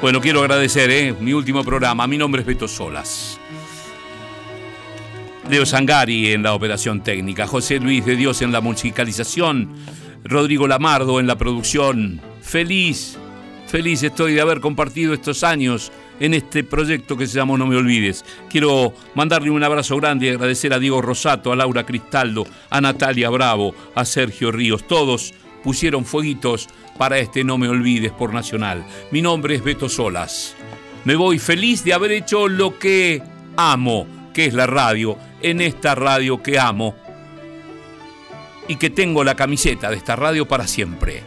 [0.01, 1.12] Bueno, quiero agradecer, ¿eh?
[1.19, 2.07] Mi último programa.
[2.07, 3.41] Mi nombre es Beto Solas.
[5.51, 9.75] Leo Sangari en la operación técnica, José Luis de Dios en la musicalización,
[10.23, 12.21] Rodrigo Lamardo en la producción.
[12.41, 13.19] Feliz,
[13.66, 15.91] feliz estoy de haber compartido estos años
[16.21, 18.25] en este proyecto que se llama No Me Olvides.
[18.49, 23.31] Quiero mandarle un abrazo grande y agradecer a Diego Rosato, a Laura Cristaldo, a Natalia
[23.31, 24.87] Bravo, a Sergio Ríos.
[24.87, 25.35] Todos
[25.69, 26.66] pusieron fueguitos
[26.97, 28.87] para este No Me Olvides por Nacional.
[29.11, 30.57] Mi nombre es Beto Solas.
[31.05, 33.23] Me voy feliz de haber hecho lo que
[33.55, 36.97] amo, que es la radio, en esta radio que amo
[38.66, 41.23] y que tengo la camiseta de esta radio para siempre.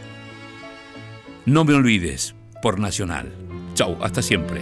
[1.46, 3.32] No me olvides por Nacional.
[3.74, 4.60] Chau, hasta siempre.